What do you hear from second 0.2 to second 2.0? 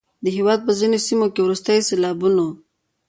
د هیواد په ځینو سیمو کې وروستیو